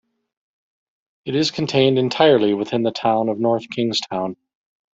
[1.25, 4.35] It is contained entirely within the town of North Kingstown.